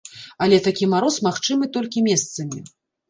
Але 0.45 0.57
такі 0.67 0.87
мароз 0.95 1.19
магчымы 1.27 1.69
толькі 1.77 2.05
месцамі. 2.09 2.65